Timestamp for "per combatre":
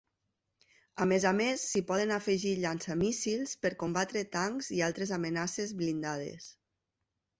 3.67-4.27